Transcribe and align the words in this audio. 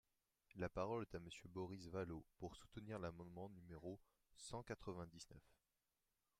La 0.55 0.67
parole 0.67 1.03
est 1.03 1.13
à 1.15 1.19
Monsieur 1.19 1.47
Boris 1.47 1.87
Vallaud, 1.89 2.25
pour 2.39 2.55
soutenir 2.55 2.97
l’amendement 2.97 3.49
numéro 3.49 3.99
cent 4.35 4.63
quatre-vingt-dix-neuf. 4.63 5.43